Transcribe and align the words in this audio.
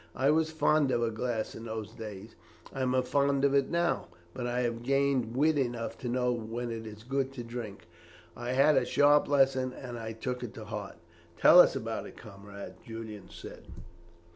I 0.15 0.31
was 0.31 0.49
fond 0.49 0.89
of 0.89 1.03
a 1.03 1.11
glass 1.11 1.53
in 1.53 1.65
those 1.65 1.91
days; 1.91 2.33
I 2.73 2.81
am 2.81 2.99
fond 3.03 3.45
of 3.45 3.53
it 3.53 3.69
now, 3.69 4.07
but 4.33 4.47
I 4.47 4.61
have 4.61 4.81
gained 4.81 5.35
wit 5.35 5.59
enough 5.59 5.95
to 5.99 6.09
know 6.09 6.31
when 6.31 6.71
it 6.71 6.87
is 6.87 7.03
good 7.03 7.31
to 7.33 7.43
drink. 7.43 7.87
I 8.35 8.53
had 8.53 8.75
a 8.77 8.83
sharp 8.83 9.27
lesson, 9.27 9.71
and 9.73 9.99
I 9.99 10.13
took 10.13 10.41
it 10.43 10.55
to 10.55 10.65
heart." 10.65 10.95
"Tell 11.37 11.59
us 11.59 11.75
about 11.75 12.07
it, 12.07 12.17
comrade," 12.17 12.83
Julian 12.83 13.29
said. 13.29 13.65